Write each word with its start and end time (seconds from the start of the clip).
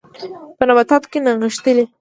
په 0.57 0.63
نباتو 0.67 1.07
کې 1.11 1.19
نغښتلي 1.25 1.83